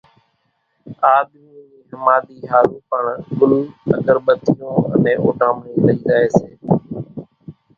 آۮمِي 1.13 1.43
نِي 1.53 1.61
ۿماۮِي 1.89 2.37
ۿارُو 2.49 2.77
پڻ 2.89 3.03
ڳل، 3.37 3.53
اڳر 3.95 4.17
ٻتيون 4.25 4.73
انين 4.95 5.17
اوڍامڻي 5.23 5.73
لئي 5.85 5.97
زائي 6.07 6.27
سي۔ 6.37 6.47